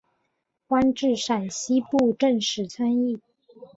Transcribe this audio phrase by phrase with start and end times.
[0.65, 3.21] 官至陕西布政使参议。